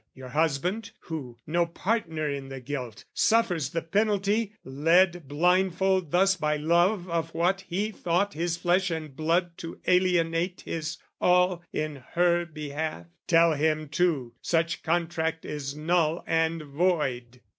[0.15, 6.57] "Your husband who, no partner in the guilt, "Suffers the penalty, led blindfold thus "By
[6.57, 12.47] love of what he thought his flesh and blood "To alienate his all in her
[12.47, 17.39] behalf, "Tell him too such contract is null and void!